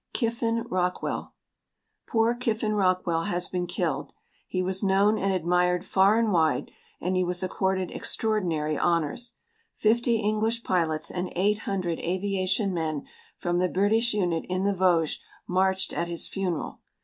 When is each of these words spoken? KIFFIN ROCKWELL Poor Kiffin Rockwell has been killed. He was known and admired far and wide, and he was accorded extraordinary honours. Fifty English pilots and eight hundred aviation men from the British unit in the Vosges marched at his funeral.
KIFFIN 0.13 0.63
ROCKWELL 0.63 1.31
Poor 2.07 2.33
Kiffin 2.33 2.73
Rockwell 2.73 3.25
has 3.25 3.49
been 3.49 3.67
killed. 3.67 4.11
He 4.47 4.63
was 4.63 4.81
known 4.81 5.19
and 5.19 5.31
admired 5.31 5.85
far 5.85 6.17
and 6.17 6.31
wide, 6.31 6.71
and 6.99 7.15
he 7.15 7.23
was 7.23 7.43
accorded 7.43 7.91
extraordinary 7.91 8.79
honours. 8.79 9.35
Fifty 9.75 10.15
English 10.17 10.63
pilots 10.63 11.11
and 11.11 11.31
eight 11.35 11.59
hundred 11.69 11.99
aviation 11.99 12.73
men 12.73 13.05
from 13.37 13.59
the 13.59 13.69
British 13.69 14.15
unit 14.15 14.43
in 14.49 14.63
the 14.63 14.73
Vosges 14.73 15.19
marched 15.47 15.93
at 15.93 16.07
his 16.07 16.27
funeral. 16.27 16.79